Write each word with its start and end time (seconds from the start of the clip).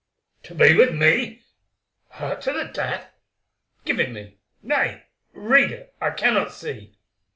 "To 0.41 0.55
be 0.55 0.73
with 0.73 0.95
me—hurt 0.95 2.41
to 2.41 2.51
the 2.53 2.63
death! 2.63 3.11
Give 3.85 3.99
it 3.99 4.09
me—nay, 4.09 5.03
read 5.31 5.69
it, 5.71 5.93
I 6.01 6.09
cannot 6.09 6.51
see." 6.51 6.97